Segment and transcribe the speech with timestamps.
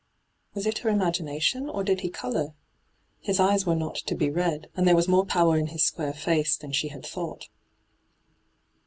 [0.55, 2.55] Was it her imagination, or did he colour?
[3.19, 6.11] His eyes were not to be read, and there w^ more power in his square
[6.13, 7.49] face than she had thought.